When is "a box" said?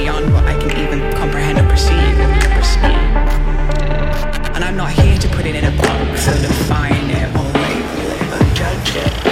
5.64-6.26